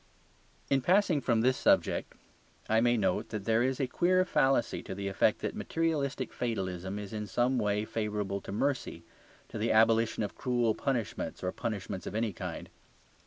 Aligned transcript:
In 0.67 0.81
passing 0.81 1.21
from 1.21 1.41
this 1.41 1.57
subject 1.57 2.13
I 2.67 2.81
may 2.81 2.97
note 2.97 3.29
that 3.29 3.45
there 3.45 3.61
is 3.61 3.79
a 3.79 3.85
queer 3.85 4.25
fallacy 4.25 4.81
to 4.81 4.95
the 4.95 5.07
effect 5.07 5.41
that 5.41 5.55
materialistic 5.55 6.33
fatalism 6.33 6.97
is 6.97 7.13
in 7.13 7.27
some 7.27 7.59
way 7.59 7.85
favourable 7.85 8.41
to 8.41 8.51
mercy, 8.51 9.03
to 9.49 9.59
the 9.59 9.71
abolition 9.71 10.23
of 10.23 10.33
cruel 10.33 10.73
punishments 10.73 11.43
or 11.43 11.51
punishments 11.51 12.07
of 12.07 12.15
any 12.15 12.33
kind. 12.33 12.71